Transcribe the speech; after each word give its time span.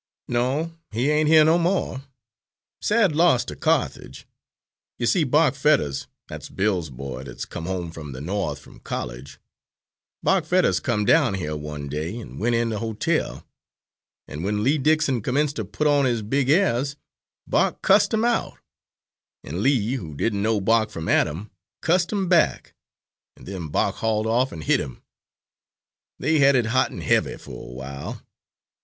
"No, 0.27 0.71
he 0.91 1.11
ain't 1.11 1.29
here 1.29 1.45
no 1.45 1.59
more. 1.59 2.01
Sad 2.81 3.15
loss 3.15 3.45
to 3.45 3.55
Carthage! 3.55 4.25
You 4.97 5.05
see 5.05 5.23
Bark 5.23 5.53
Fetters 5.53 6.07
that's 6.27 6.49
Bill's 6.49 6.89
boy 6.89 7.21
that's 7.25 7.45
come 7.45 7.67
home 7.67 7.91
from 7.91 8.11
the 8.11 8.19
No'th 8.19 8.57
from 8.57 8.79
college 8.79 9.37
Bark 10.23 10.45
Fetters 10.45 10.79
come 10.79 11.05
down 11.05 11.35
here 11.35 11.55
one 11.55 11.87
day, 11.87 12.19
an' 12.19 12.39
went 12.39 12.55
in 12.55 12.69
the 12.69 12.79
ho 12.79 12.93
tel, 12.93 13.45
an' 14.27 14.41
when 14.41 14.63
Lee 14.63 14.79
Dickson 14.79 15.21
commenced 15.21 15.57
to 15.57 15.65
put 15.65 15.85
on 15.85 16.05
his 16.05 16.23
big 16.23 16.49
airs, 16.49 16.95
Bark 17.45 17.83
cussed 17.83 18.11
'im 18.11 18.25
out, 18.25 18.57
and 19.43 19.61
Lee, 19.61 19.97
who 19.97 20.15
didn't 20.15 20.41
know 20.41 20.59
Bark 20.59 20.89
from 20.89 21.07
Adam, 21.09 21.51
cussed 21.83 22.11
'im 22.11 22.27
back, 22.27 22.73
an' 23.37 23.43
then 23.43 23.67
Bark 23.67 23.97
hauled 23.97 24.25
off 24.25 24.51
an' 24.51 24.61
hit 24.61 24.79
'im. 24.79 25.03
They 26.17 26.39
had 26.39 26.55
it 26.55 26.65
hot 26.65 26.89
an' 26.91 27.01
heavy 27.01 27.37
for 27.37 27.69
a 27.69 27.71
while. 27.73 28.23